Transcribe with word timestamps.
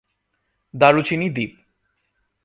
দারুচিনি 0.73 1.27
দ্বীপ 1.29 1.53